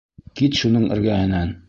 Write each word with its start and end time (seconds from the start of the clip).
Кит 0.39 0.57
шуның 0.61 0.89
эргәһенән! 0.97 1.57